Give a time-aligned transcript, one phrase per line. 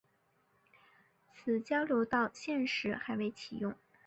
[1.31, 3.75] 此交流道现时还未启用。